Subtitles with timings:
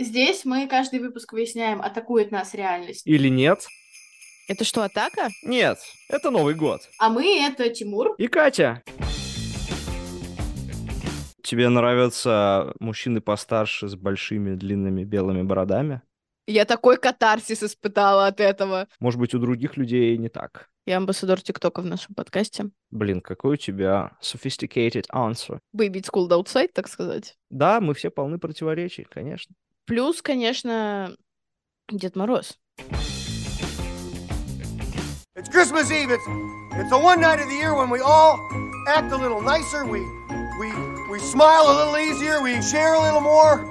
[0.00, 3.04] Здесь мы каждый выпуск выясняем, атакует нас реальность.
[3.04, 3.66] Или нет?
[4.46, 5.28] Это что, атака?
[5.42, 5.78] Нет,
[6.08, 6.82] это Новый год.
[7.00, 8.14] А мы— это Тимур.
[8.16, 8.84] И Катя.
[11.42, 16.02] Тебе нравятся мужчины постарше с большими длинными белыми бородами?
[16.46, 18.86] Я такой катарсис испытала от этого.
[19.00, 20.70] Может быть, у других людей не так.
[20.86, 22.70] Я амбассадор ТикТока в нашем подкасте.
[22.92, 25.58] Блин, какой у тебя sophisticated answer.
[25.76, 27.34] Baby it's cold outside, так сказать.
[27.50, 29.56] Да, мы все полны противоречий, конечно.
[29.88, 31.16] Плюс, конечно,
[31.90, 32.58] Дед Мороз.
[35.34, 36.10] It's Christmas Eve.
[36.10, 36.26] It's
[36.78, 38.38] it's the one night of the year when we all
[38.86, 39.86] act a little nicer.
[39.86, 40.00] We
[40.60, 40.68] we
[41.10, 42.42] we smile a little easier.
[42.42, 43.64] We share a little more.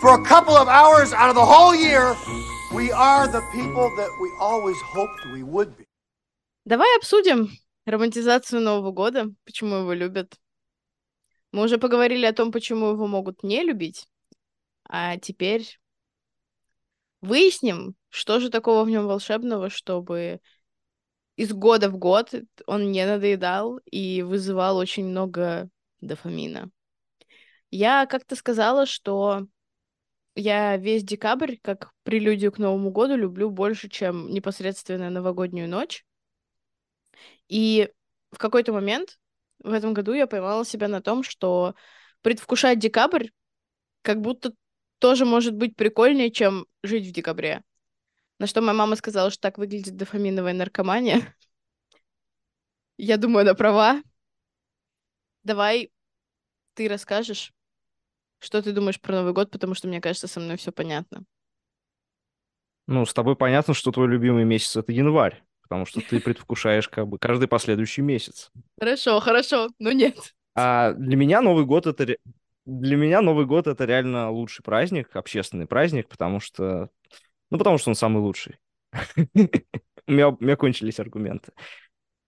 [0.00, 2.14] For a couple of hours out of the whole year,
[2.72, 5.86] we are the people that we always hoped we would be.
[6.66, 7.48] Давай обсудим
[7.84, 10.36] романтизацию Нового года, почему его любят.
[11.50, 14.06] Мы уже поговорили о том, почему его могут не любить.
[14.88, 15.78] А теперь
[17.20, 20.40] выясним, что же такого в нем волшебного, чтобы
[21.36, 22.34] из года в год
[22.66, 25.68] он не надоедал и вызывал очень много
[26.00, 26.70] дофамина.
[27.70, 29.46] Я как-то сказала, что
[30.34, 36.06] я весь декабрь, как прелюдию к Новому году, люблю больше, чем непосредственно новогоднюю ночь.
[37.48, 37.90] И
[38.30, 39.18] в какой-то момент
[39.58, 41.74] в этом году я поймала себя на том, что
[42.22, 43.28] предвкушать декабрь
[44.02, 44.52] как будто
[44.98, 47.62] тоже может быть прикольнее, чем жить в декабре.
[48.38, 51.34] На что моя мама сказала, что так выглядит дофаминовая наркомания.
[52.96, 54.02] Я думаю, она права.
[55.42, 55.90] Давай
[56.74, 57.52] ты расскажешь,
[58.38, 61.24] что ты думаешь про Новый год, потому что мне кажется, со мной все понятно.
[62.86, 67.06] Ну, с тобой понятно, что твой любимый месяц это январь, потому что ты предвкушаешь как
[67.06, 68.50] бы каждый последующий месяц.
[68.78, 70.34] Хорошо, хорошо, но нет.
[70.54, 72.16] А для меня Новый год это
[72.68, 76.90] для меня Новый год это реально лучший праздник, общественный праздник, потому что,
[77.50, 78.58] ну, потому что он самый лучший.
[79.34, 81.52] у, меня, кончились аргументы.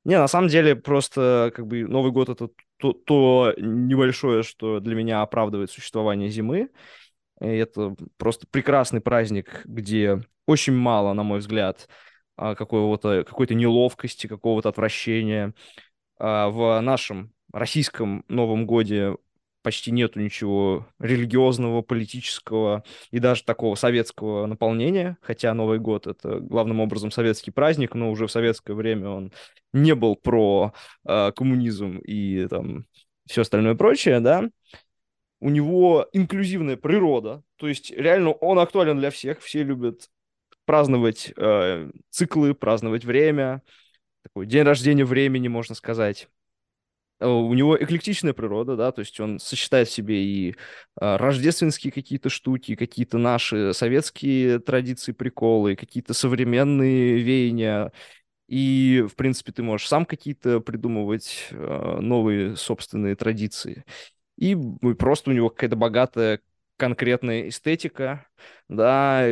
[0.04, 2.48] Не, на самом деле, просто как бы Новый год это
[2.78, 6.70] то, небольшое, что для меня оправдывает существование зимы.
[7.38, 11.86] Это просто прекрасный праздник, где очень мало, на мой взгляд,
[12.36, 15.52] а, какой-то неловкости, какого-то отвращения.
[16.18, 19.16] А, в нашем российском Новом годе
[19.62, 26.80] почти нету ничего религиозного, политического и даже такого советского наполнения, хотя Новый год— это главным
[26.80, 29.32] образом советский праздник, но уже в советское время он
[29.72, 30.72] не был про
[31.06, 32.86] э, коммунизм и там
[33.26, 34.48] все остальное прочее, да,
[35.40, 40.10] у него инклюзивная природа, то есть реально он актуален для всех, все любят
[40.64, 43.62] праздновать э, циклы, праздновать время,
[44.22, 46.28] такой день рождения времени, можно сказать.
[47.20, 50.56] Э, у него эклектичная природа, да, то есть он сочетает в себе и
[50.96, 57.92] а, рождественские какие-то штуки, какие-то наши советские традиции, приколы, какие-то современные веяния.
[58.48, 63.84] И, в принципе, ты можешь сам какие-то придумывать э, новые собственные традиции.
[64.36, 64.56] И
[64.98, 66.40] просто у него какая-то богатая
[66.76, 68.26] конкретная эстетика,
[68.68, 69.22] да,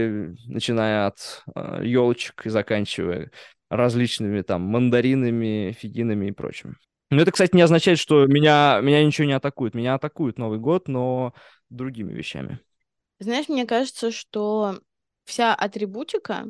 [0.46, 3.32] начиная от э, елочек и заканчивая
[3.70, 6.76] различными там мандаринами, фигинами и прочим.
[7.10, 9.74] Ну, это, кстати, не означает, что меня, меня ничего не атакует.
[9.74, 11.32] Меня атакует Новый год, но
[11.70, 12.60] другими вещами.
[13.18, 14.80] Знаешь, мне кажется, что
[15.24, 16.46] вся атрибутика,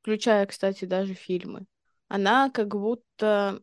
[0.00, 1.66] включая, кстати, даже фильмы,
[2.08, 3.60] она как будто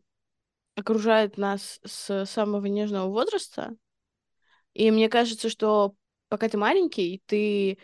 [0.76, 3.76] окружает нас с самого нежного возраста.
[4.72, 5.94] И мне кажется, что
[6.28, 7.78] пока ты маленький, ты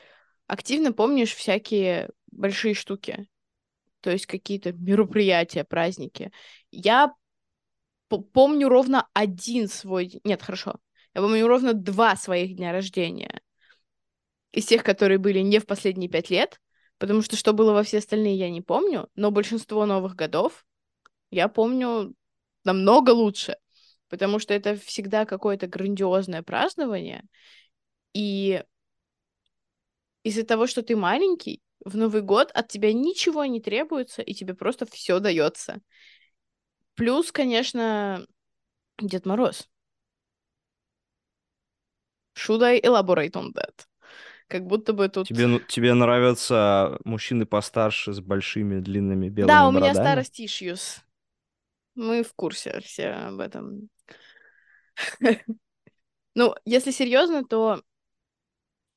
[0.47, 3.29] активно помнишь всякие большие штуки.
[4.01, 6.33] То есть какие-то мероприятия, праздники.
[6.71, 7.15] Я
[8.19, 10.21] помню ровно один свой...
[10.25, 10.77] Нет, хорошо.
[11.15, 13.41] Я помню ровно два своих дня рождения.
[14.53, 16.61] Из тех, которые были не в последние пять лет.
[16.99, 19.09] Потому что что было во все остальные, я не помню.
[19.15, 20.67] Но большинство новых годов
[21.31, 22.15] я помню
[22.65, 23.57] намного лучше.
[24.09, 27.25] Потому что это всегда какое-то грандиозное празднование.
[28.13, 28.63] И
[30.25, 34.55] из-за того, что ты маленький, в Новый год от тебя ничего не требуется, и тебе
[34.55, 35.81] просто все дается.
[37.01, 38.27] Плюс, конечно,
[39.01, 39.67] Дед Мороз.
[42.37, 43.87] Should I elaborate on that?
[44.49, 45.27] Как будто бы тут...
[45.29, 49.81] Тебе, тебе нравятся мужчины постарше с большими длинными белыми Да, у бородами?
[49.81, 51.01] меня старость issues.
[51.95, 53.89] Мы в курсе все об этом.
[56.35, 57.83] Ну, если серьезно, то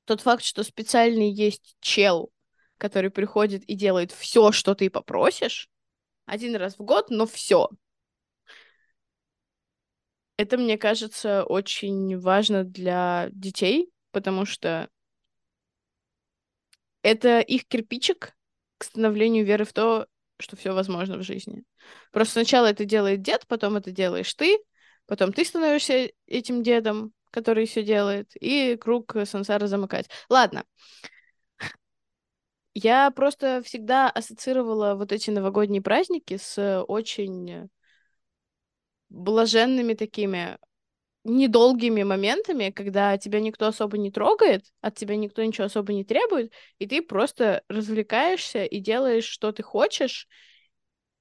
[0.05, 2.31] тот факт, что специальный есть чел,
[2.77, 5.69] который приходит и делает все, что ты попросишь,
[6.25, 7.69] один раз в год, но все.
[10.37, 14.89] Это, мне кажется, очень важно для детей, потому что
[17.03, 18.33] это их кирпичик
[18.77, 20.07] к становлению веры в то,
[20.39, 21.63] что все возможно в жизни.
[22.11, 24.57] Просто сначала это делает дед, потом это делаешь ты,
[25.05, 30.09] потом ты становишься этим дедом, который все делает, и круг сансара замыкать.
[30.29, 30.63] Ладно.
[32.73, 37.69] Я просто всегда ассоциировала вот эти новогодние праздники с очень
[39.13, 40.57] блаженными такими
[41.23, 46.51] недолгими моментами, когда тебя никто особо не трогает, от тебя никто ничего особо не требует,
[46.79, 50.27] и ты просто развлекаешься и делаешь, что ты хочешь.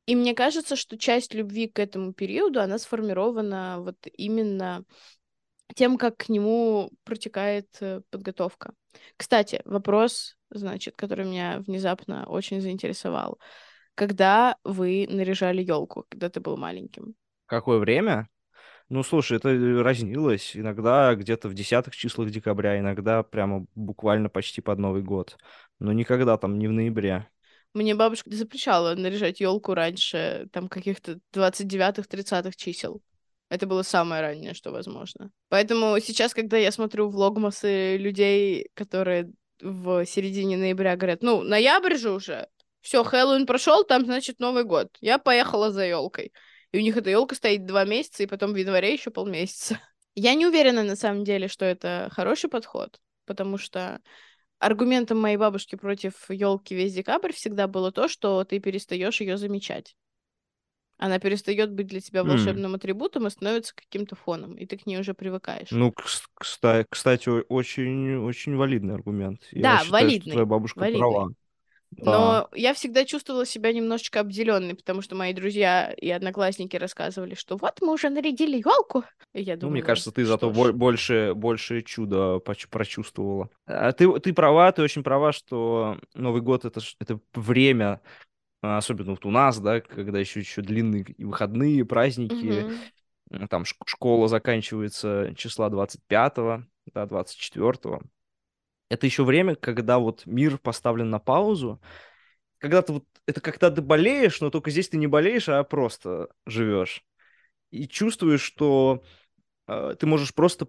[0.06, 4.84] И мне кажется, что часть любви к этому периоду, она сформирована вот именно
[5.76, 8.74] тем, как к нему протекает э, подготовка.
[9.16, 13.38] Кстати, вопрос, значит, который меня внезапно очень заинтересовал.
[13.94, 17.14] Когда вы наряжали елку, когда ты был маленьким?
[17.46, 18.28] Какое время?
[18.88, 19.48] Ну, слушай, это
[19.82, 20.54] разнилось.
[20.54, 25.38] Иногда где-то в десятых числах декабря, иногда прямо буквально почти под Новый год.
[25.78, 27.28] Но никогда там не в ноябре.
[27.74, 33.00] Мне бабушка запрещала наряжать елку раньше там каких-то 29-30 чисел.
[33.48, 35.30] Это было самое раннее, что возможно.
[35.48, 39.30] Поэтому сейчас, когда я смотрю влогмасы людей, которые
[39.60, 42.48] в середине ноября говорят, ну, ноябрь же уже,
[42.80, 44.88] все, Хэллоуин прошел, там, значит, Новый год.
[45.00, 46.32] Я поехала за елкой.
[46.72, 49.78] И у них эта елка стоит два месяца, и потом в январе еще полмесяца.
[50.14, 54.00] Я не уверена на самом деле, что это хороший подход, потому что
[54.58, 59.96] аргументом моей бабушки против елки весь декабрь всегда было то, что ты перестаешь ее замечать.
[60.98, 62.76] Она перестает быть для тебя волшебным mm.
[62.76, 65.72] атрибутом и становится каким-то фоном, и ты к ней уже привыкаешь.
[65.72, 65.92] Ну,
[66.34, 69.40] кстати, кстати очень, очень валидный аргумент.
[69.50, 70.20] Да, Я считаю, валидный.
[70.20, 71.00] Что твоя бабушка валидный.
[71.00, 71.32] права.
[71.98, 77.56] Но я всегда чувствовала себя немножечко обделенной, потому что мои друзья и одноклассники рассказывали, что
[77.56, 79.04] вот мы уже нарядили елку.
[79.34, 80.72] Я думаю, ну, мне кажется, ты зато ж.
[80.72, 82.38] больше, больше чуда
[82.70, 83.50] прочувствовала.
[83.66, 88.00] А ты, ты права, ты очень права, что Новый год это, это время,
[88.62, 92.74] особенно вот у нас, да, когда еще, еще длинные выходные, праздники,
[93.30, 93.46] угу.
[93.48, 98.02] там школа заканчивается числа 25-го, да, 24-го
[98.92, 101.80] это еще время, когда вот мир поставлен на паузу,
[102.58, 106.28] когда ты вот, это когда ты болеешь, но только здесь ты не болеешь, а просто
[106.44, 107.02] живешь.
[107.70, 109.02] И чувствуешь, что
[109.66, 110.68] э, ты можешь просто,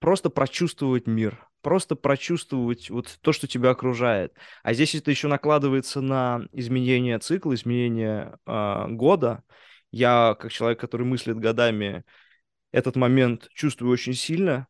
[0.00, 4.34] просто прочувствовать мир, просто прочувствовать вот то, что тебя окружает.
[4.62, 9.44] А здесь это еще накладывается на изменение цикла, изменение э, года.
[9.90, 12.04] Я, как человек, который мыслит годами,
[12.70, 14.68] этот момент чувствую очень сильно,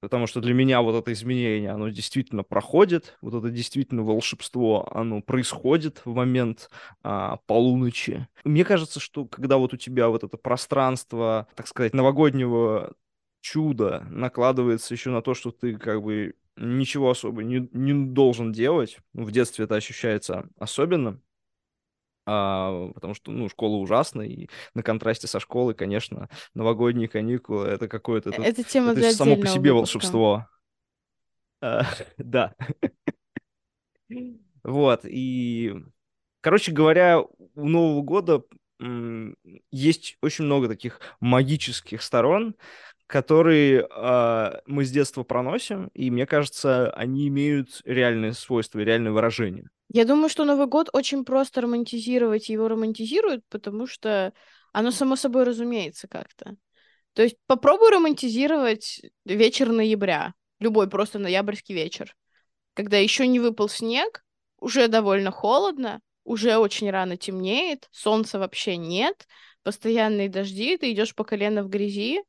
[0.00, 5.20] потому что для меня вот это изменение, оно действительно проходит, вот это действительно волшебство, оно
[5.20, 6.70] происходит в момент
[7.02, 8.28] а, полуночи.
[8.44, 12.94] Мне кажется, что когда вот у тебя вот это пространство, так сказать, новогоднего
[13.40, 18.98] чуда накладывается еще на то, что ты как бы ничего особо не, не должен делать,
[19.12, 21.20] в детстве это ощущается особенно,
[22.30, 27.88] а, потому что, ну, школа ужасная, и на контрасте со школой, конечно, новогодние каникулы— это
[27.88, 28.28] какое-то...
[28.28, 29.96] Это, это тема это для само по себе выпуска.
[29.96, 30.46] волшебство.
[31.62, 31.86] А,
[32.18, 32.54] да.
[34.62, 35.74] Вот, и...
[36.42, 38.42] Короче говоря, у Нового года
[39.72, 42.54] есть очень много таких магических сторон,
[43.06, 49.70] которые э, мы с детства проносим, и мне кажется, они имеют реальные свойства, реальное выражение.
[49.90, 54.32] Я думаю, что Новый год очень просто романтизировать, его романтизируют, потому что
[54.72, 56.56] оно само собой разумеется как-то.
[57.14, 62.14] То есть попробуй романтизировать вечер ноября, любой просто ноябрьский вечер,
[62.74, 64.24] когда еще не выпал снег,
[64.60, 69.26] уже довольно холодно, уже очень рано темнеет, солнца вообще нет,
[69.62, 72.22] постоянные дожди, ты идешь по колено в грязи.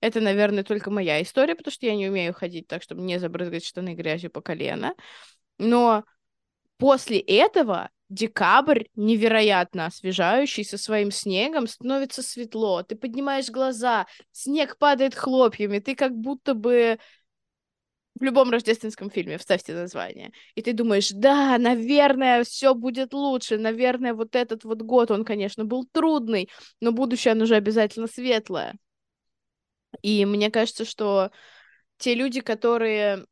[0.00, 3.64] Это, наверное, только моя история, потому что я не умею ходить так, чтобы не забрызгать
[3.64, 4.94] штаны грязью по колено.
[5.58, 6.04] Но
[6.82, 12.82] После этого декабрь, невероятно освежающий, со своим снегом, становится светло.
[12.82, 16.98] Ты поднимаешь глаза, снег падает хлопьями, ты как будто бы
[18.18, 20.32] в любом рождественском фильме, вставьте название.
[20.56, 25.64] И ты думаешь, да, наверное, все будет лучше, наверное, вот этот вот год, он, конечно,
[25.64, 28.74] был трудный, но будущее, оно уже обязательно светлое.
[30.02, 31.30] И мне кажется, что
[31.98, 33.24] те люди, которые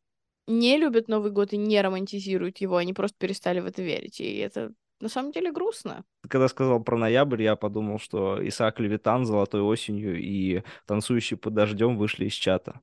[0.47, 4.21] не любят Новый год и не романтизируют его, они просто перестали в это верить.
[4.21, 6.05] И это на самом деле грустно.
[6.29, 11.97] Когда сказал про ноябрь, я подумал, что Исаак Левитан «Золотой осенью» и «Танцующий под дождем»
[11.97, 12.81] вышли из чата.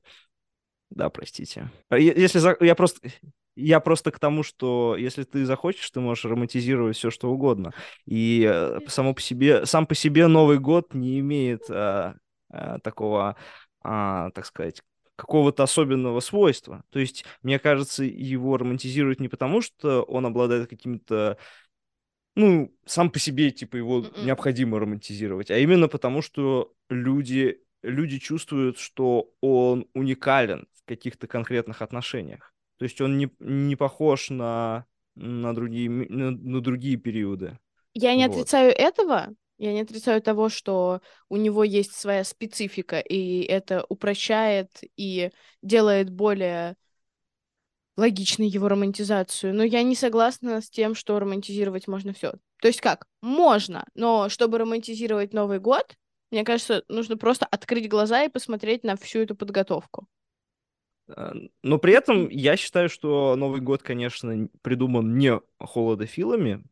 [0.90, 1.70] Да, простите.
[1.90, 2.56] А если за...
[2.60, 3.10] я просто
[3.60, 7.72] я просто к тому, что если ты захочешь, ты можешь романтизировать все что угодно.
[8.06, 12.14] И э, само по себе, сам по себе Новый год не имеет а,
[12.50, 13.36] а, такого,
[13.82, 14.82] а, так сказать,
[15.18, 16.84] какого-то особенного свойства.
[16.90, 21.36] То есть, мне кажется, его романтизируют не потому, что он обладает какими-то
[22.36, 24.26] ну, сам по себе, типа, его Мгм.
[24.26, 31.82] необходимо романтизировать, а именно потому, что люди, люди чувствуют, что он уникален в каких-то конкретных
[31.82, 32.54] отношениях.
[32.78, 37.58] То есть он не, не похож на, на, другие, на, на другие периоды.
[37.94, 38.36] Я не Вот.
[38.36, 44.70] отрицаю этого, я не отрицаю того, что у него есть своя специфика, и это упрощает
[44.96, 45.30] и
[45.62, 46.76] делает более
[47.96, 49.52] логичной его романтизацию.
[49.54, 52.34] Но я не согласна с тем, что романтизировать можно все.
[52.60, 53.06] То есть как?
[53.20, 55.96] Можно, но чтобы романтизировать Новый год,
[56.30, 60.06] мне кажется, нужно просто открыть глаза и посмотреть на всю эту подготовку.
[61.08, 66.62] Э, Но при этом я считаю, что Новый год, конечно, придуман не холодофилами.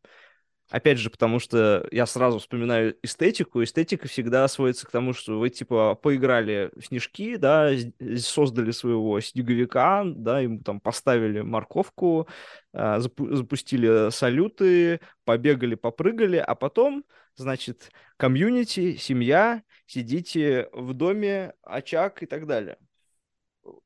[0.69, 3.63] Опять же, потому что я сразу вспоминаю эстетику.
[3.63, 7.71] Эстетика всегда сводится к тому, что вы, типа, поиграли в снежки, да,
[8.17, 12.27] создали своего снеговика, да, ему там поставили морковку,
[12.73, 17.05] а, запу- запустили салюты, побегали, попрыгали, а потом,
[17.35, 22.77] значит, комьюнити, семья, сидите в доме, очаг и так далее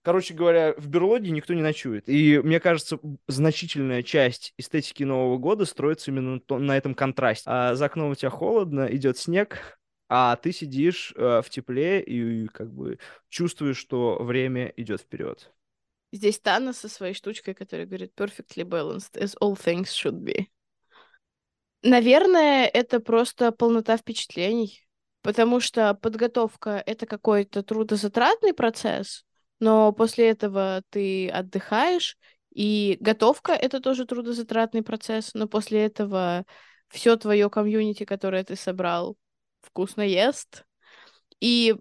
[0.01, 2.07] короче говоря, в берлоге никто не ночует.
[2.07, 7.43] И мне кажется, значительная часть эстетики Нового года строится именно на то- на этом контрасте.
[7.47, 12.47] А за окном у тебя холодно, идет снег, а ты сидишь э, в тепле и
[12.47, 15.51] как бы чувствуешь, что время идет вперед.
[16.11, 20.47] Здесь Тана со своей штучкой, которая говорит perfectly balanced, as all things should be.
[21.83, 24.85] Наверное, это просто полнота впечатлений,
[25.21, 29.25] потому что подготовка— это какой-то трудозатратный процесс,
[29.61, 32.17] но после этого ты отдыхаешь,
[32.53, 36.45] и готовка— это тоже трудозатратный процесс, но после этого
[36.89, 39.15] все твое комьюнити, которое ты собрал,
[39.61, 40.65] вкусно ест,
[41.39, 41.75] и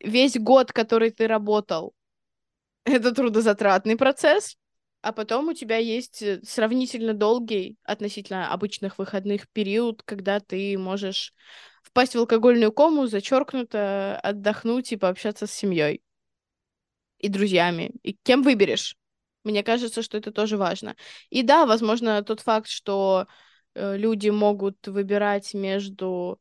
[0.00, 1.94] весь год, который ты работал,
[2.84, 4.56] это трудозатратный процесс,
[5.00, 11.32] а потом у тебя есть э, сравнительно долгий относительно обычных выходных период, когда ты можешь
[11.84, 16.02] впасть в алкогольную кому, зачеркнуто отдохнуть и пообщаться с семьей
[17.20, 17.92] и друзьями.
[18.02, 18.96] И кем выберешь?
[19.44, 20.96] Мне кажется, что это тоже важно.
[21.30, 23.26] И да, возможно, тот факт, что
[23.74, 26.40] э, люди могут выбирать между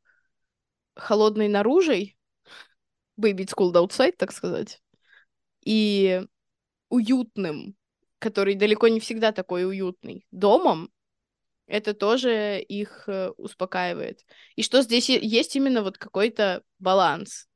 [0.96, 2.18] холодной наружей,
[3.18, 4.82] baby it's cold outside, так сказать,
[5.64, 6.24] и
[6.90, 7.76] уютным,
[8.20, 10.92] который далеко не всегда такой уютный, домом,
[11.68, 14.26] это тоже их э, успокаивает.
[14.56, 17.49] И что здесь есть именно вот какой-то баланс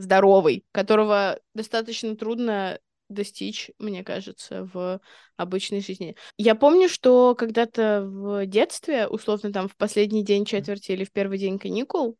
[0.00, 5.00] здоровый, которого достаточно трудно достичь, мне кажется, в
[5.36, 6.16] обычной жизни.
[6.36, 11.38] Я помню, что когда-то в детстве, условно там в последний день четверти или в первый
[11.38, 12.16] день каникул,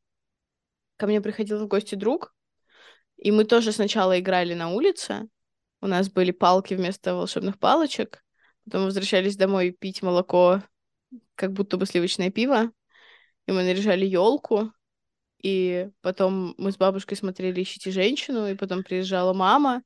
[0.96, 2.34] ко мне приходил в гости друг,
[3.16, 5.28] и мы тоже сначала играли на улице,
[5.80, 8.22] у нас были палки вместо волшебных палочек,
[8.64, 10.62] потом возвращались домой пить молоко,
[11.34, 12.72] как будто бы сливочное пиво,
[13.46, 14.72] и мы наряжали елку,
[15.42, 19.82] и потом мы с бабушкой смотрели «Ищите женщину», и потом приезжала мама.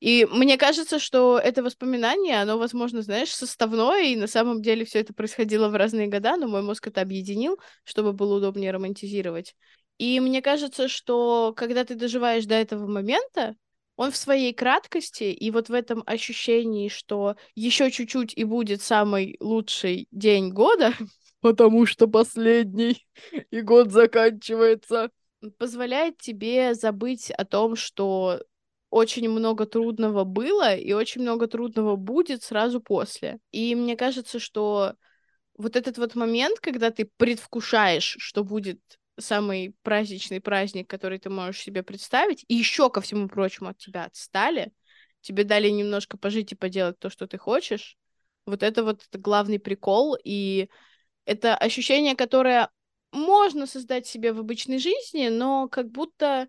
[0.00, 5.00] И мне кажется, что это воспоминание, оно, возможно, знаешь, составное, и на самом деле все
[5.00, 9.56] это происходило в разные года, но мой мозг это объединил, чтобы было удобнее романтизировать.
[9.98, 13.56] И мне кажется, что когда ты доживаешь до этого момента,
[13.96, 19.36] он в своей краткости и вот в этом ощущении, что еще чуть-чуть и будет самый
[19.40, 20.92] лучший день года,
[21.40, 23.06] потому что последний,
[23.50, 25.10] и год заканчивается,
[25.58, 28.42] позволяет тебе забыть о том, что
[28.90, 33.38] очень много трудного было и очень много трудного будет сразу после.
[33.50, 34.94] И мне кажется, что
[35.56, 38.80] вот этот вот момент, когда ты предвкушаешь, что будет
[39.18, 44.04] самый праздничный праздник, который ты можешь себе представить, и еще ко всему прочему от тебя
[44.04, 44.72] отстали,
[45.20, 47.98] тебе дали немножко пожить и поделать то, что ты хочешь,
[48.46, 50.70] вот это вот главный прикол, и
[51.28, 52.70] это ощущение, которое
[53.12, 56.48] можно создать себе в обычной жизни, но как будто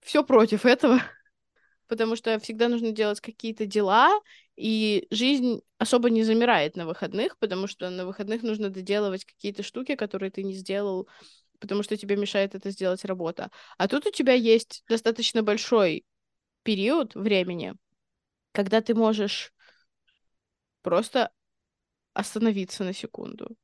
[0.00, 1.02] все против этого,
[1.86, 4.18] потому что всегда нужно делать какие-то дела,
[4.56, 9.96] и жизнь особо не замирает на выходных, потому что на выходных нужно доделывать какие-то штуки,
[9.96, 11.06] которые ты не сделал,
[11.60, 13.50] потому что тебе мешает это сделать работа.
[13.76, 16.06] А тут у тебя есть достаточно большой
[16.62, 17.74] период времени,
[18.52, 19.52] когда ты можешь
[20.80, 21.30] просто
[22.14, 23.58] остановиться на секунду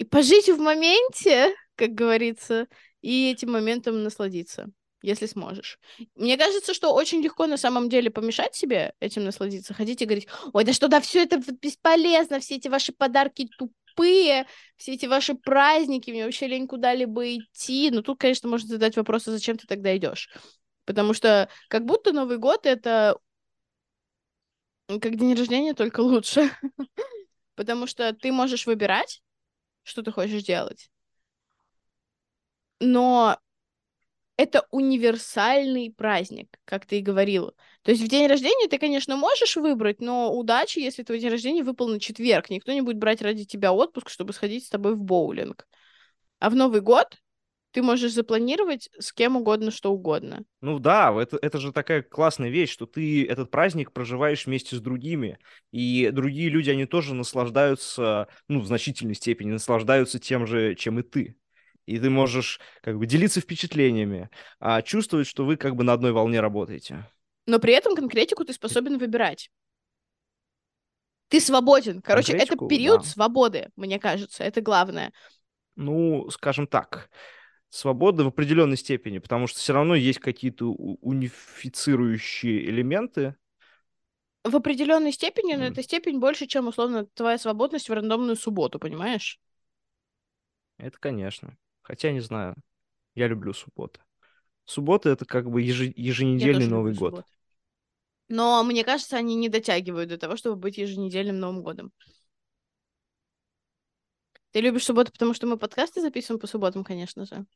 [0.00, 2.66] и пожить в моменте, как говорится,
[3.02, 4.70] и этим моментом насладиться,
[5.02, 5.78] если сможешь.
[6.14, 10.26] Мне кажется, что очень легко на самом деле помешать себе этим насладиться, ходить и говорить,
[10.54, 15.34] ой, да что, да все это бесполезно, все эти ваши подарки тупые, все эти ваши
[15.34, 17.90] праздники, мне вообще лень куда-либо идти.
[17.90, 20.30] Но тут, конечно, можно задать вопрос, а зачем ты тогда идешь?
[20.86, 23.18] Потому что как будто Новый год— это
[24.88, 26.50] как день рождения, только лучше.
[27.54, 29.22] Потому что ты можешь выбирать,
[29.90, 30.90] что ты хочешь делать.
[32.80, 33.38] Но
[34.36, 37.52] это универсальный праздник, как ты и говорила.
[37.82, 41.62] То есть в день рождения ты, конечно, можешь выбрать, но удачи, если твой день рождения
[41.62, 42.48] выпал на четверг.
[42.48, 45.66] Никто не будет брать ради тебя отпуск, чтобы сходить с тобой в боулинг.
[46.38, 47.18] А в Новый год
[47.72, 50.44] ты можешь запланировать с кем угодно, что угодно.
[50.60, 54.80] Ну да, это, это же такая классная вещь, что ты этот праздник проживаешь вместе с
[54.80, 55.38] другими,
[55.70, 61.02] и другие люди, они тоже наслаждаются, ну, в значительной степени наслаждаются тем же, чем и
[61.02, 61.36] ты
[61.86, 66.12] и ты можешь как бы делиться впечатлениями, а чувствовать, что вы как бы на одной
[66.12, 67.10] волне работаете.
[67.46, 69.50] Но при этом конкретику ты способен выбирать.
[71.28, 72.00] Ты свободен.
[72.00, 73.06] Короче, это период да.
[73.06, 75.12] свободы, мне кажется, это главное.
[75.74, 77.10] Ну, скажем так,
[77.70, 83.36] свобода в определенной степени, потому что все равно есть какие-то унифицирующие элементы.
[84.44, 85.72] В определенной степени, но mm.
[85.72, 89.40] эта степень больше, чем условно твоя свободность в рандомную субботу, понимаешь?
[90.78, 91.56] Это, конечно.
[91.82, 92.56] Хотя, не знаю,
[93.14, 94.00] я люблю субботы.
[94.64, 95.92] Субботы— это как бы еж...
[95.94, 97.10] еженедельный Новый год.
[97.10, 97.28] Субботы.
[98.28, 101.92] Но мне кажется, они не дотягивают до того, чтобы быть еженедельным Новым годом.
[104.52, 107.46] Ты любишь субботу, потому что мы подкасты записываем по субботам, конечно же.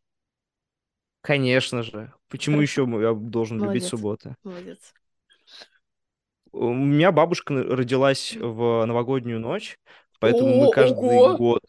[1.21, 2.13] Конечно же.
[2.29, 3.75] Почему еще я должен Молодец.
[3.75, 4.37] любить субботы?
[4.45, 4.93] Молодец.
[6.53, 9.79] У меня бабушка родилась в новогоднюю ночь,
[10.21, 11.37] поэтому О, мы каждый ого!
[11.37, 11.63] год...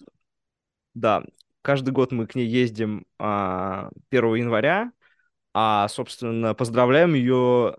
[0.93, 1.23] Да,
[1.61, 4.91] каждый год мы к ней ездим а, 1 января,
[5.53, 7.77] а, собственно, поздравляем ее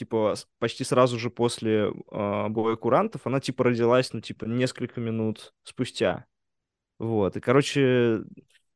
[0.00, 5.52] типа почти сразу же после э, боя курантов, она типа родилась, ну, типа, несколько минут
[5.62, 6.24] спустя.
[7.00, 8.24] Вот, и, короче,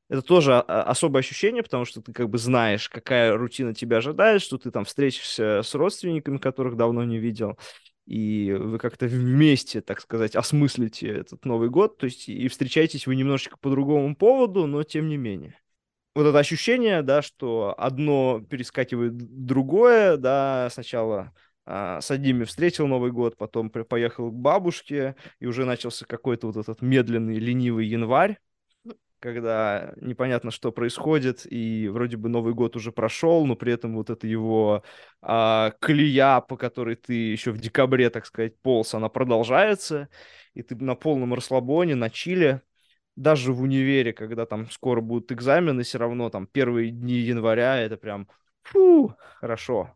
[0.09, 4.57] это тоже особое ощущение, потому что ты как бы знаешь, какая рутина тебя ожидает, что
[4.57, 7.59] ты там встретишься с родственниками, которых давно не видел,
[8.07, 13.15] и вы как-то вместе, так сказать, осмыслите этот Новый год, то есть и встречаетесь вы
[13.15, 15.61] немножечко по другому поводу, но тем не менее.
[16.15, 21.33] Вот это ощущение, да, что одно перескакивает другое, да, сначала а,
[21.67, 26.83] с одними встретил Новый год, потом поехал к бабушке, и уже начался какой-то вот этот
[26.83, 28.39] медленный, ленивый январь,
[29.25, 34.11] когда непонятно, что происходит, и вроде бы Новый год уже прошел, но при этом вот
[34.11, 34.85] эта его
[35.23, 40.11] а, колея, по которой ты еще в декабре, так сказать, полз, она продолжается,
[40.53, 42.61] и ты на полном расслабоне, на чиле,
[43.17, 47.97] даже в универе, когда там скоро будут экзамены, все равно там первые дни января, это
[47.97, 48.29] прям
[48.63, 49.95] фу, хорошо.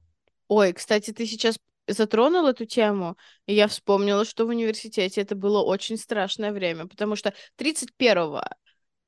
[0.48, 5.62] Ой, кстати, ты сейчас затронул эту тему, и я вспомнила, что в университете это было
[5.62, 8.42] очень страшное время, потому что 31-го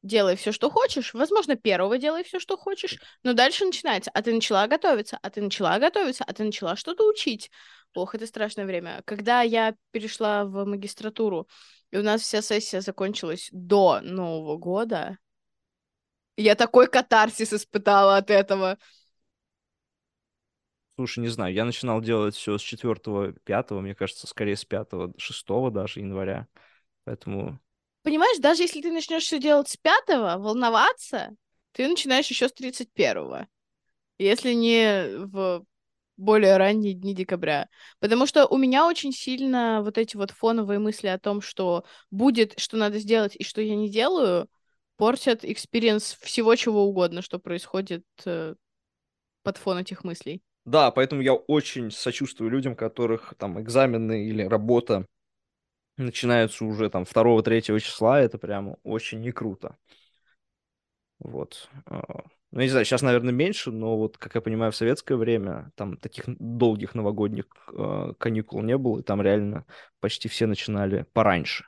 [0.03, 1.14] делай все, что хочешь.
[1.14, 4.11] Возможно, первого делай все, что хочешь, но дальше начинается.
[4.12, 7.50] А ты начала готовиться, а ты начала готовиться, а ты начала что-то учить.
[7.94, 9.03] Ох, это страшное время.
[9.05, 11.48] Когда я перешла в магистратуру,
[11.90, 15.18] и у нас вся сессия закончилась до Нового года,
[16.37, 18.79] я такой катарсис испытала от этого.
[21.00, 24.88] Слушай, не знаю, я начинал делать все с 4 пятого, мне кажется, скорее с 5
[25.16, 26.46] шестого даже января.
[27.04, 27.58] Поэтому
[28.02, 31.30] понимаешь, даже если ты начнешь все делать с пятого, волноваться,
[31.72, 33.48] ты начинаешь еще с тридцать первого,
[34.18, 35.64] если не в
[36.18, 37.70] более ранние дни декабря.
[37.98, 42.58] Потому что у меня очень сильно вот эти вот фоновые мысли о том, что будет,
[42.60, 44.50] что надо сделать и что я не делаю,
[44.98, 48.54] портят experience всего чего угодно, что происходит э,
[49.42, 50.42] под фон этих мыслей.
[50.64, 55.06] Да, поэтому я очень сочувствую людям, которых там экзамены или работа
[55.96, 59.76] начинаются уже там 2-3 числа, это прям очень не круто.
[61.18, 61.68] Вот.
[61.86, 62.02] А,
[62.50, 65.96] ну, не знаю, сейчас, наверное, меньше, но вот, как я понимаю, в советское время там
[65.96, 69.66] таких долгих новогодних э, каникул не было, и там реально
[70.00, 71.66] почти все начинали пораньше.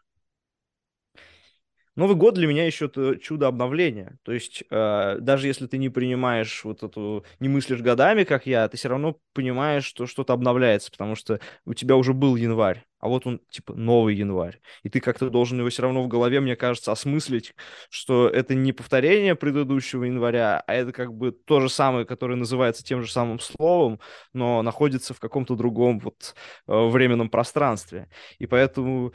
[1.94, 4.16] Новый год для меня еще это чудо обновления.
[4.22, 8.66] То есть э, даже если ты не принимаешь вот эту, не мыслишь годами, как я,
[8.68, 13.08] ты все равно понимаешь, что что-то обновляется, потому что у тебя уже был январь, а
[13.08, 14.60] вот он типа новый январь.
[14.84, 17.54] И ты как-то должен его все равно в голове, мне кажется, осмыслить,
[17.90, 22.82] что это не повторение предыдущего января, а это как бы то же самое, которое называется
[22.82, 24.00] тем же самым словом,
[24.32, 26.34] но находится в каком-то другом вот
[26.68, 28.08] э, временном пространстве.
[28.38, 29.12] И поэтому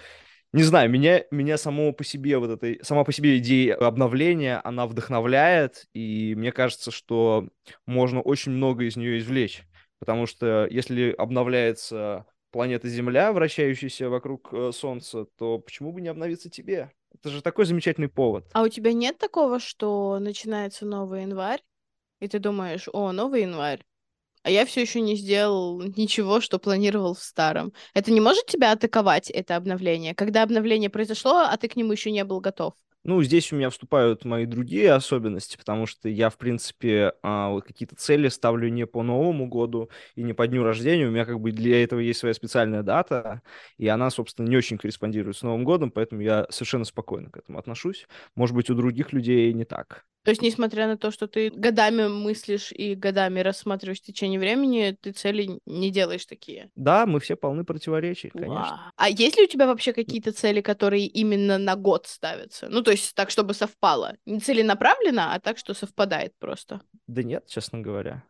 [0.58, 4.88] не знаю, меня, меня само по себе вот этой, сама по себе идея обновления, она
[4.88, 7.48] вдохновляет, и мне кажется, что
[7.86, 9.63] можно очень много из нее извлечь,
[10.00, 16.50] потому что если обновляется планета Земля, вращающаяся вокруг э, Солнца, то почему бы не обновиться
[16.50, 16.91] тебе?
[17.13, 18.50] Это же такой замечательный повод.
[18.54, 21.62] А у тебя нет такого, что начинается новый январь,
[22.20, 23.84] и ты думаешь, о, новый январь,
[24.47, 27.73] а я все еще не сделал ничего, что планировал в старом.
[27.93, 30.15] Это не может тебя атаковать, это обновление?
[30.15, 32.73] Когда обновление произошло, а ты к нему еще не был готов?
[33.03, 37.97] Ну, здесь у меня вступают мои другие особенности, потому что я, в принципе, а, какие-то
[37.97, 41.07] цели ставлю не по Новому году и не по дню рождения.
[41.07, 43.41] У меня как бы для этого есть своя специальная дата,
[43.77, 47.60] и она, собственно, не очень корреспондирует с Новым годом, поэтому я совершенно спокойно к этому
[47.60, 48.07] отношусь.
[48.36, 50.05] Может быть, у других людей не так.
[50.27, 54.93] То есть, несмотря на то, что ты годами мыслишь и годами рассматриваешь в течение времени,
[54.99, 56.69] ты цели не делаешь такие.
[56.75, 58.53] Да, мы все полны противоречий, конечно.
[58.55, 58.77] Вау.
[58.97, 62.67] А есть ли у тебя вообще какие-то цели, которые именно на год ставятся?
[62.67, 64.17] Ну, то есть так, чтобы совпало.
[64.25, 66.81] Не целенаправленно, а так, что совпадает просто.
[67.07, 68.25] Да нет, честно говоря.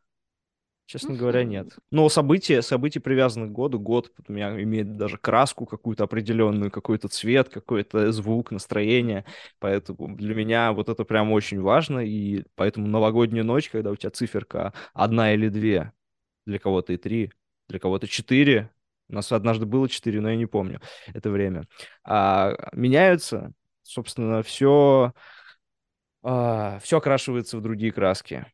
[0.88, 1.76] Честно говоря, нет.
[1.91, 3.78] Но события, события привязаны к году.
[3.78, 9.26] Год у меня имеет даже краску какую-то определенную, какой-то цвет, какой-то звук, настроение.
[9.60, 12.00] Поэтому для меня вот это прям очень важно.
[12.00, 15.91] И поэтому новогодняя ночь, когда у тебя циферка одна или две,
[16.45, 17.34] для кого-то и три,
[17.67, 18.71] для кого-то четыре.
[19.10, 20.80] У нас однажды было четыре, но я не помню
[21.13, 21.65] это время.
[22.06, 25.13] А, меняются, собственно, все,
[26.23, 28.45] а, все окрашивается в другие краски.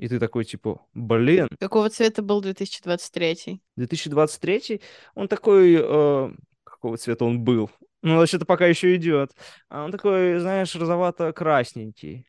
[0.00, 1.46] И ты такой, типа, блин.
[1.58, 3.60] Какого цвета был 2023?
[3.76, 4.80] 2023,
[5.14, 6.30] он такой, э,
[6.64, 7.70] какого цвета он был?
[8.00, 9.32] Ну, вообще-то пока еще идет.
[9.68, 12.24] А он такой, знаешь, розовато-красненький.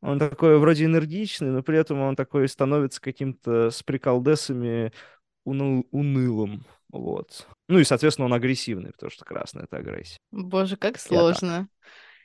[0.00, 4.90] Он такой вроде энергичный, но при этом он такой становится каким-то с приколдесами
[5.44, 6.64] уныл, унылым.
[6.90, 7.46] Вот.
[7.68, 10.16] Ну и, соответственно, он агрессивный, потому что красный— это агрессия.
[10.30, 11.68] Боже, как сложно.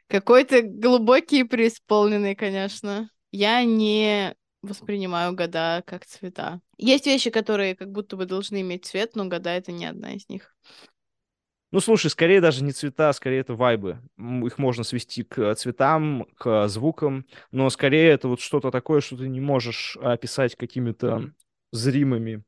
[0.07, 3.09] Какой ты глубокий и преисполненный, конечно.
[3.31, 6.61] Я не воспринимаю года как цвета.
[6.77, 10.27] Есть вещи, которые как будто бы должны иметь цвет, но года— это не одна из
[10.29, 10.55] них.
[11.71, 13.99] Ну, слушай, скорее даже не цвета, скорее это вайбы.
[14.17, 19.27] Их можно свести к цветам, к звукам, но скорее это вот что-то такое, что ты
[19.27, 21.33] не можешь описать какими-то
[21.73, 22.43] зримыми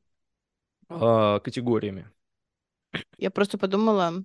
[0.88, 2.10] э, категориями.
[3.18, 4.24] Я просто подумала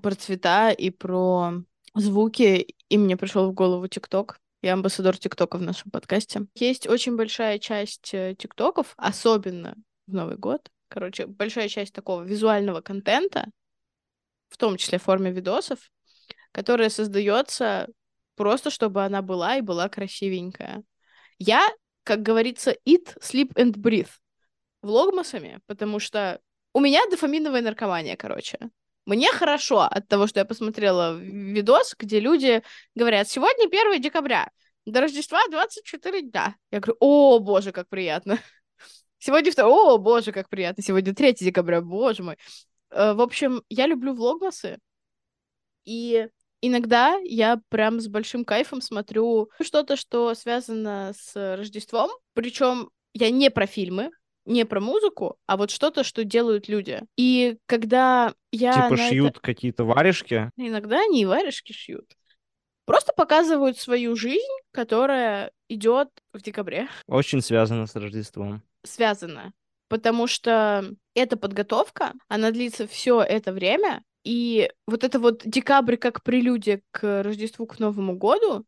[0.00, 1.54] про цвета и про
[1.94, 4.38] звуки, и мне пришел в голову ТикТок.
[4.62, 6.46] Я амбассадор ТикТока в нашем подкасте.
[6.54, 9.74] Есть очень большая часть э, ТикТоков, особенно
[10.06, 10.70] в Новый год.
[10.88, 13.50] Короче, большая часть такого визуального контента,
[14.48, 15.90] в том числе в форме видосов,
[16.52, 17.88] которая создается
[18.34, 20.82] просто, чтобы она была и была красивенькая.
[21.38, 21.68] Я,
[22.02, 24.10] как говорится, eat, sleep and breathe
[24.82, 26.40] влогмасами, потому что
[26.72, 28.58] у меня дофаминовая наркомания, короче.
[29.06, 32.62] Мне хорошо от того, что я посмотрела видос, где люди
[32.96, 34.50] говорят, сегодня 1 декабря,
[34.84, 36.56] до Рождества 24 дня.
[36.72, 38.38] Я говорю, о, боже, как приятно.
[39.18, 40.82] Сегодня 2, о, боже, как приятно.
[40.82, 42.36] Сегодня 3 декабря, боже мой.
[42.90, 44.78] Э, в общем, я люблю влогмасы.
[45.84, 46.28] И
[46.60, 52.10] иногда я прям с большим кайфом смотрю что-то, что связано с Рождеством.
[52.32, 54.10] Причем я не про фильмы,
[54.46, 57.02] не про музыку, а вот что-то, что делают люди.
[57.16, 58.72] И когда я...
[58.72, 59.40] Типа шьют это...
[59.40, 60.50] какие-то варежки?
[60.56, 62.16] Иногда они и варежки шьют.
[62.86, 66.88] Просто показывают свою жизнь, которая идет в декабре.
[67.06, 68.62] Очень связано с Рождеством.
[68.84, 69.52] Связано.
[69.88, 76.22] Потому что эта подготовка, она длится все это время, и вот это вот декабрь как
[76.22, 78.64] прелюдия к Рождеству, к Новому году,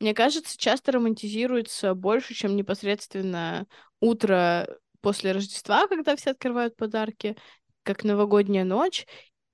[0.00, 3.66] мне кажется, часто романтизируется больше, чем непосредственно
[4.00, 4.68] утро
[5.00, 7.36] после Рождества, когда все открывают подарки,
[7.82, 9.06] как новогодняя ночь.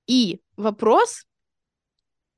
[0.06, 1.24] И вопрос,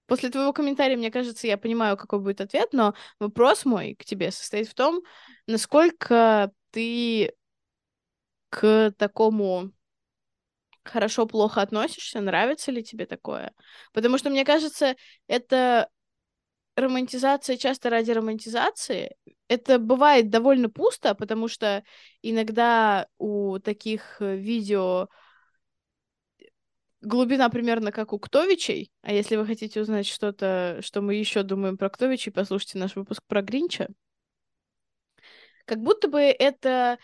[0.07, 4.31] после твоего комментария, мне кажется, я понимаю, какой будет ответ, но вопрос мой к тебе
[4.31, 5.03] состоит в том,
[5.47, 7.33] насколько ты
[8.51, 9.73] к такому
[10.85, 13.53] хорошо-плохо относишься, нравится ли тебе такое.
[13.93, 14.95] Потому что, мне кажется,
[15.27, 15.89] это
[16.77, 19.17] романтизация часто ради романтизации,
[19.49, 21.83] это бывает довольно пусто, потому что
[22.23, 25.09] иногда у таких э, видео
[27.01, 28.91] глубина примерно как у Ктовичей.
[29.03, 33.23] А если вы хотите узнать что-то, что мы еще думаем про Ктовичей, послушайте наш выпуск
[33.27, 33.89] про Гринча.
[35.65, 36.99] Как будто бы это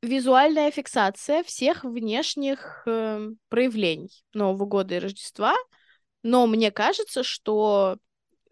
[0.00, 5.54] визуальная фиксация всех внешних э, проявлений Нового года и Рождества,
[6.22, 7.98] но мне кажется, что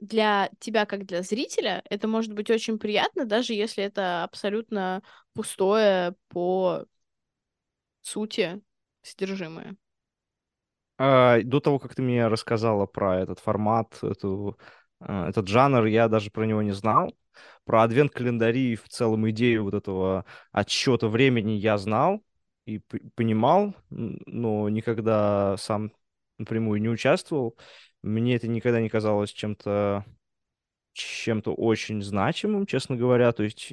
[0.01, 5.03] для тебя, как для зрителя, это может быть очень приятно, даже если это абсолютно
[5.35, 6.85] пустое по
[8.03, 8.61] сути
[9.03, 9.77] содержимое.
[10.99, 14.59] А, до того, как ты мне рассказала про этот формат, эту,
[15.01, 17.15] а, этот жанр, я даже про него не знал.
[17.65, 22.21] Про адвент-календари и в целом идею вот этого отсчета времени я знал
[22.67, 22.81] и
[23.15, 25.93] понимал, но никогда сам
[26.39, 27.57] напрямую не участвовал.
[28.03, 30.05] Мне это никогда не казалось чем-то
[30.93, 33.33] чем-то очень значимым, честно говоря.
[33.33, 33.73] То есть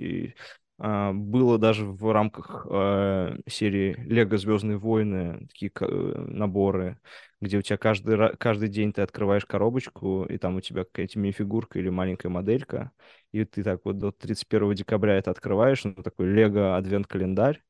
[0.77, 5.85] А, было даже в рамках э, серии Лего Звездные войны такие э,
[6.27, 6.99] наборы,
[7.39, 11.79] где у тебя каждый, каждый день ты открываешь коробочку, и там у тебя какая-то мини-фигурка
[11.79, 12.91] или маленькая моделька,
[13.31, 17.61] и ты так вот до 31 декабря это открываешь, ну, такой Лего адвент-календарь.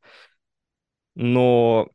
[1.16, 1.90] Но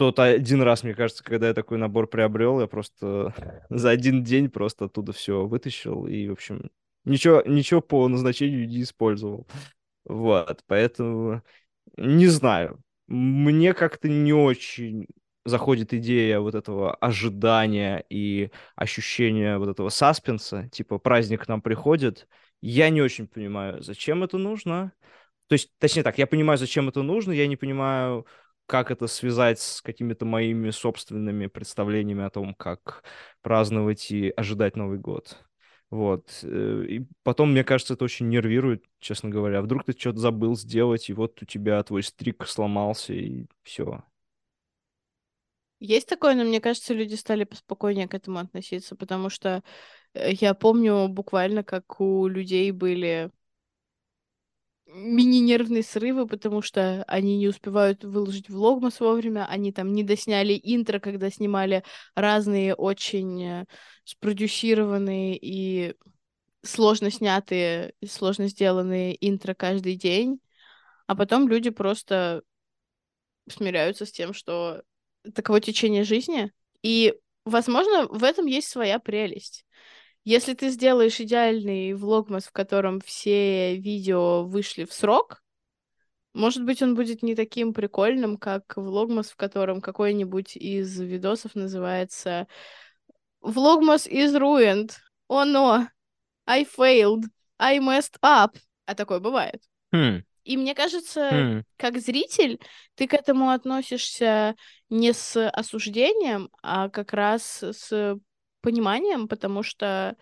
[0.00, 3.34] тот один раз, мне кажется, когда я такой набор приобрел, я просто
[3.68, 6.70] за один день просто оттуда все вытащил и, в общем,
[7.04, 9.46] ничего, ничего по назначению не использовал.
[10.06, 11.42] Вот, поэтому
[11.98, 12.82] не знаю.
[13.08, 15.06] Мне как-то не очень
[15.44, 22.26] заходит идея вот этого ожидания и ощущения вот этого саспенса, типа праздник к нам приходит.
[22.62, 24.92] Я не очень понимаю, зачем это нужно.
[25.48, 28.24] То есть, точнее так, я понимаю, зачем это нужно, я не понимаю,
[28.70, 33.04] как это связать с какими-то моими собственными представлениями о том, как
[33.42, 35.36] праздновать и ожидать Новый год.
[35.90, 36.30] Вот.
[36.44, 39.60] э, И потом, мне кажется, это очень нервирует, честно говоря.
[39.62, 44.04] Вдруг ты что-то забыл сделать, и вот у тебя твой стрик сломался, и все.
[45.80, 49.62] Есть такое, но мне кажется, люди стали поспокойнее к этому относиться, потому что
[50.14, 53.30] э, я помню буквально, как у людей были
[54.92, 60.98] мини-нервные срывы, потому что они не успевают выложить влогмас вовремя, они там не досняли интро,
[60.98, 63.66] когда снимали разные очень э,
[64.04, 65.94] спродюсированные и
[66.62, 70.40] сложно снятые, сложно сделанные интро каждый день,
[71.06, 72.42] а потом люди просто
[73.48, 74.82] смиряются с тем, что
[75.34, 79.64] таково течение жизни, и, возможно, в этом есть своя прелесть.
[80.30, 85.42] Если ты сделаешь идеальный влогмас, в котором все видео вышли в срок,
[86.34, 92.46] может быть, он будет не таким прикольным, как влогмас, в котором какой-нибудь из видосов называется
[93.40, 94.92] «Влогмас is ruined.
[95.28, 95.88] Oh no.
[96.46, 97.24] I failed.
[97.58, 98.56] I messed up».
[98.86, 99.60] А такое бывает.
[99.92, 101.64] Хм, И мне кажется, хм.
[101.76, 102.60] как зритель,
[102.94, 104.54] ты к этому относишься
[104.90, 108.16] не с осуждением, а как раз с
[108.60, 110.16] пониманием, потому что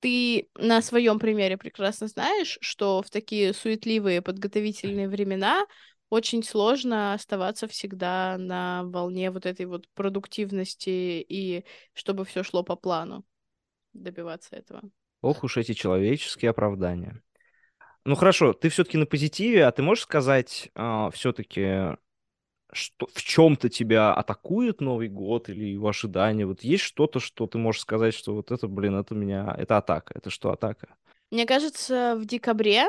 [0.00, 5.66] ты на своем примере прекрасно знаешь, что в такие суетливые подготовительные времена
[6.08, 12.76] очень сложно оставаться всегда на волне вот этой вот продуктивности и чтобы все шло по
[12.76, 13.24] плану,
[13.92, 14.82] добиваться этого.
[15.20, 17.20] Ох уж эти человеческие оправдания.
[18.04, 20.70] Ну хорошо, ты все-таки на позитиве, а ты можешь сказать
[21.12, 21.96] все-таки,
[22.72, 26.46] что в чем-то тебя атакует Новый год или его ожидания?
[26.46, 30.12] Вот есть что-то, что ты можешь сказать, что вот это, блин, это меня, это атака,
[30.14, 30.96] это что атака?
[31.30, 32.88] Мне кажется, в декабре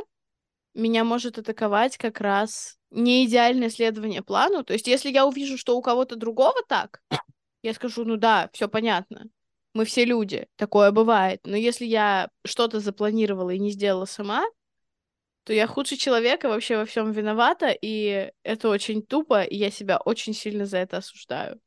[0.74, 4.64] меня может атаковать как раз не идеальное следование плану.
[4.64, 7.02] То есть, если я увижу, что у кого-то другого так,
[7.64, 9.26] я скажу, ну да, все понятно.
[9.74, 11.42] Мы все люди, такое бывает.
[11.44, 14.46] Но если я что-то запланировала и не сделала сама,
[15.50, 19.72] то я худший человек и вообще во всем виновата, и это очень тупо, и я
[19.72, 21.60] себя очень сильно за это осуждаю.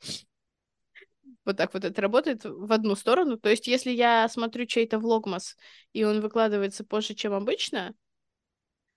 [1.45, 3.39] Вот так вот это работает в одну сторону.
[3.39, 5.57] То есть, если я смотрю чей-то влогмас,
[5.93, 7.93] и он выкладывается позже, чем обычно,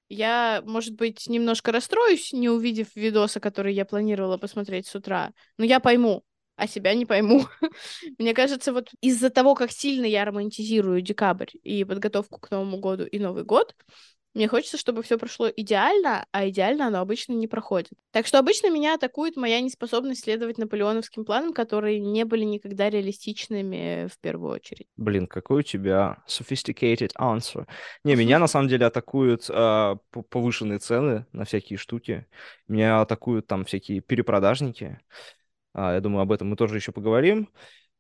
[0.07, 5.65] я, может быть, немножко расстроюсь, не увидев видоса, который я планировала посмотреть с утра, но
[5.65, 6.23] я пойму,
[6.57, 7.47] а себя не пойму.
[8.19, 13.03] Мне кажется, вот из-за того, как сильно я романтизирую декабрь и подготовку к Новому году
[13.03, 13.73] и Новый год,
[14.35, 17.89] мне хочется, чтобы все прошло идеально, а идеально оно обычно не проходит.
[18.11, 24.07] Так что обычно меня атакует моя неспособность следовать наполеоновским планам, которые не были никогда реалистичными
[24.07, 24.87] в первую очередь.
[24.97, 27.65] Блин, какой у тебя sophisticated answer.
[28.03, 29.97] Не, меня на самом деле атакуют п-
[30.29, 32.27] повышенные цены на всякие штуки.
[32.67, 34.99] Меня атакуют там всякие перепродажники.
[35.73, 37.49] А, я думаю, об этом мы тоже еще поговорим.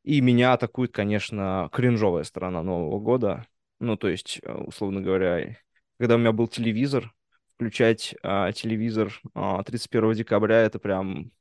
[0.03, 3.47] И меня атакует, конечно, кринжовая сторона Нового года.
[3.79, 5.57] Ну, то есть, э, условно говоря,
[5.97, 7.13] когда у меня был телевизор,
[7.55, 11.31] включать а, телевизор а, 31 декабря, это прям,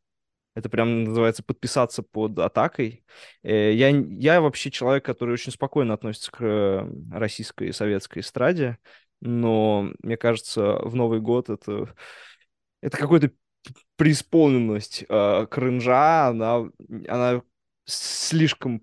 [0.54, 3.04] это прям называется подписаться под атакой.
[3.42, 8.78] Э, Я, я вообще человек, который очень спокойно относится к э, российской и советской эстраде,
[9.20, 11.94] но мне кажется, в Новый год это,
[12.80, 13.30] это какой-то
[13.96, 16.64] преисполненность э, кринжа, она,
[17.08, 17.42] она
[17.86, 18.82] слишком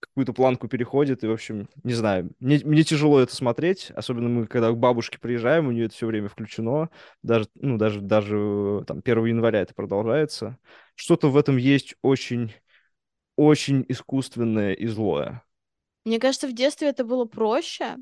[0.00, 4.46] какую-то планку переходит, и, в общем, не знаю, мне, мне тяжело это смотреть, особенно мы,
[4.46, 6.90] когда к бабушке приезжаем, у нее это все время включено,
[7.22, 10.58] даже, ну, даже, даже там 1 января это продолжается.
[10.94, 12.54] Что-то в этом есть очень,
[13.36, 15.42] очень искусственное и злое.
[16.04, 17.96] Мне кажется, в детстве это было проще,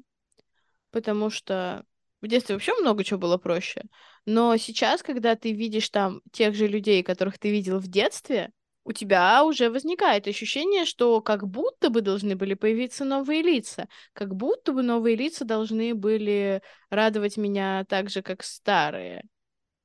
[0.90, 1.84] потому что
[2.20, 3.82] в детстве вообще много чего было проще.
[4.24, 8.50] Но сейчас, когда ты видишь там тех же людей, которых ты видел в детстве,
[8.86, 14.34] у тебя уже возникает ощущение, что как будто бы должны были появиться новые лица, как
[14.36, 19.24] будто бы новые лица должны были радовать меня так же, как старые,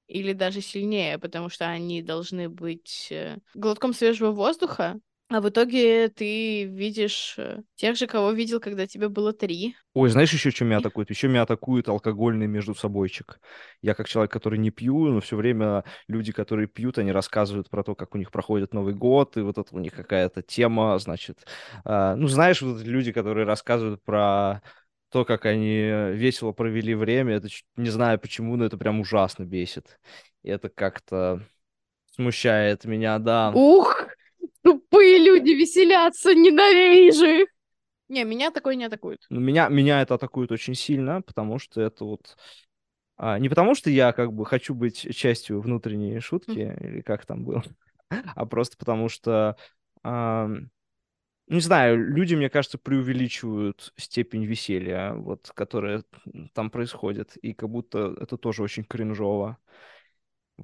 [0.05, 4.99] или даже сильнее, потому что они должны быть э, глотком свежего воздуха,
[5.31, 9.75] а в итоге ты видишь э, тех же, кого видел, когда тебе было три.
[9.93, 11.09] Ой, знаешь, еще что меня атакует?
[11.09, 13.39] Еще меня атакует алкогольный между собойчик.
[13.81, 17.81] Я как человек, который не пью, но все время люди, которые пьют, они рассказывают про
[17.81, 21.45] то, как у них проходит Новый год, и вот это у них какая-то тема, значит...
[21.85, 24.61] Э, ну, знаешь, вот люди, которые рассказывают про
[25.11, 25.77] то, как они
[26.13, 29.97] весело провели время, это не знаю почему, но это прям ужасно бесит.
[30.43, 31.41] И это как-то
[32.15, 33.51] смущает меня, да.
[33.53, 34.10] Ух!
[34.91, 37.47] Тупые люди веселятся, ненавижу их.
[38.09, 39.21] Не, меня такое не атакует.
[39.29, 42.35] Ну, меня, меня это атакует очень сильно, потому что это вот...
[43.15, 46.87] А, не потому что я как бы хочу быть частью внутренней шутки, mm.
[46.89, 47.63] или как там было,
[48.09, 49.55] а просто потому что...
[50.03, 50.49] А,
[51.47, 56.03] не знаю, люди, мне кажется, преувеличивают степень веселья, вот, которая
[56.53, 59.57] там происходит, и как будто это тоже очень кринжово.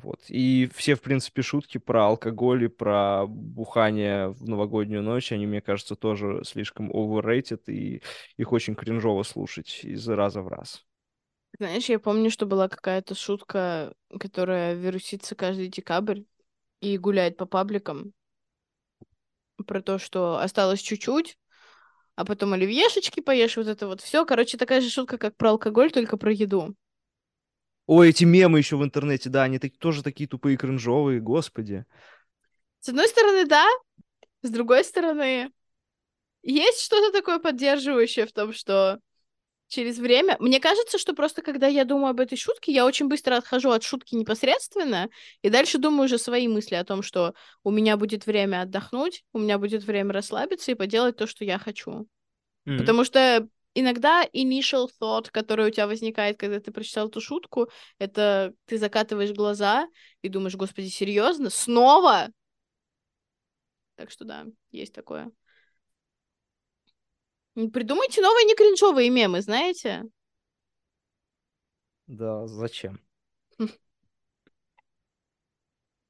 [0.03, 0.19] Вот.
[0.27, 5.61] И все, в принципе, шутки про алкоголь и про бухание в новогоднюю ночь, они, мне
[5.61, 8.01] кажется, тоже слишком overrated, и
[8.37, 10.85] их очень кринжово слушать из раза в раз.
[11.59, 16.21] Знаешь, я помню, что была какая-то шутка, которая вирусится каждый декабрь
[16.81, 18.13] и гуляет по пабликам
[19.65, 21.39] про то, что осталось чуть-чуть,
[22.15, 24.25] а потом оливьешечки поешь, вот это вот все.
[24.25, 26.75] Короче, такая же шутка, как про алкоголь, только про еду.
[27.87, 31.85] Ой, эти мемы еще в интернете, да, они так, тоже такие тупые кринжовые, господи.
[32.81, 33.65] С одной стороны, да,
[34.41, 35.51] с другой стороны,
[36.43, 38.99] есть что-то такое поддерживающее в том, что
[39.67, 40.35] через время...
[40.39, 43.83] Мне кажется, что просто когда я думаю об этой шутке, я очень быстро отхожу от
[43.83, 45.09] шутки непосредственно,
[45.41, 49.39] и дальше думаю уже свои мысли о том, что у меня будет время отдохнуть, у
[49.39, 52.07] меня будет время расслабиться и поделать то, что я хочу.
[52.65, 52.77] Mm-hmm.
[52.79, 58.53] Потому что иногда initial thought, который у тебя возникает, когда ты прочитал эту шутку, это
[58.65, 59.87] ты закатываешь глаза
[60.21, 61.49] и думаешь, господи, серьезно?
[61.49, 62.29] Снова?
[63.95, 65.31] Так что да, есть такое.
[67.73, 70.03] Придумайте новые не кринжовые мемы, знаете?
[72.07, 73.01] Да, зачем?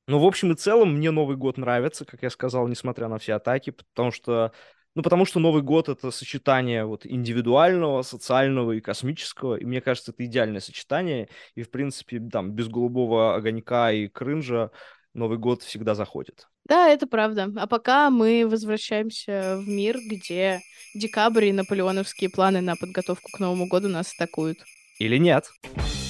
[0.08, 3.34] Ну, в общем и целом, мне Новый год нравится, как я сказал, несмотря на все
[3.34, 4.54] атаки, потому что
[4.98, 10.12] ну, потому что Новый год— это сочетание вот индивидуального, социального и космического, и мне кажется,
[10.12, 14.72] это идеальное сочетание, и, в принципе, там, без голубого огонька и крынжа
[15.14, 16.48] Новый год всегда заходит.
[16.66, 17.48] Да, это правда.
[17.58, 20.62] А пока мы возвращаемся в мир, где
[20.96, 24.58] декабрь и наполеоновские планы на подготовку к Новому году нас атакуют.
[24.98, 25.46] Или нет.
[25.76, 26.07] Нет.